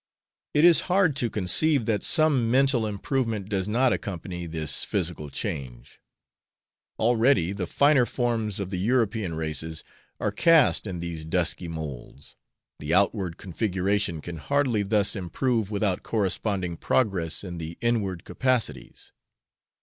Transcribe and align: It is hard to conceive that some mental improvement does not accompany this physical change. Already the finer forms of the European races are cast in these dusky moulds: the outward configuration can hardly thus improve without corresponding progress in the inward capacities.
It 0.55 0.65
is 0.65 0.81
hard 0.89 1.15
to 1.17 1.29
conceive 1.29 1.85
that 1.85 2.03
some 2.03 2.49
mental 2.49 2.87
improvement 2.87 3.49
does 3.49 3.67
not 3.67 3.93
accompany 3.93 4.47
this 4.47 4.83
physical 4.83 5.29
change. 5.29 5.99
Already 6.97 7.51
the 7.51 7.67
finer 7.67 8.07
forms 8.07 8.59
of 8.59 8.71
the 8.71 8.79
European 8.79 9.35
races 9.35 9.83
are 10.19 10.31
cast 10.31 10.87
in 10.87 11.01
these 11.01 11.23
dusky 11.23 11.67
moulds: 11.67 12.35
the 12.79 12.95
outward 12.95 13.37
configuration 13.37 14.21
can 14.21 14.37
hardly 14.37 14.81
thus 14.81 15.15
improve 15.15 15.69
without 15.69 16.01
corresponding 16.01 16.77
progress 16.77 17.43
in 17.43 17.59
the 17.59 17.77
inward 17.79 18.23
capacities. 18.25 19.13